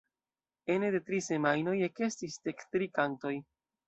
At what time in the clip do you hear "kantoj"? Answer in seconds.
2.97-3.35